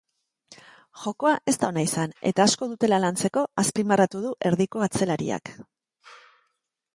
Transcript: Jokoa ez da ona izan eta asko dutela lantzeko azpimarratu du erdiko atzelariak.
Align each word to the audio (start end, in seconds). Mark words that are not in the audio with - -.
Jokoa 1.01 1.33
ez 1.51 1.53
da 1.63 1.67
ona 1.73 1.83
izan 1.87 2.15
eta 2.31 2.45
asko 2.51 2.69
dutela 2.71 2.99
lantzeko 3.03 3.45
azpimarratu 3.65 4.23
du 4.25 4.33
erdiko 4.51 4.83
atzelariak. 4.89 5.55